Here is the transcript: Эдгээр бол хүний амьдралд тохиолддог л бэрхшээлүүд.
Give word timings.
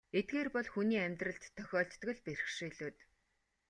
Эдгээр 0.19 0.49
бол 0.55 0.67
хүний 0.73 1.01
амьдралд 1.05 1.45
тохиолддог 1.57 2.09
л 2.17 2.21
бэрхшээлүүд. 2.25 2.97